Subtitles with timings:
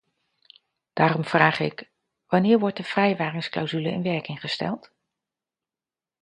[0.93, 1.89] Daarom vraag ik:
[2.27, 4.91] wanneer wordt de vrijwaringsclausule in werking gesteld?